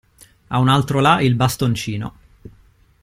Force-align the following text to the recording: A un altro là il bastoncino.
A 0.49 0.57
un 0.57 0.67
altro 0.67 0.99
là 0.99 1.21
il 1.21 1.35
bastoncino. 1.35 2.13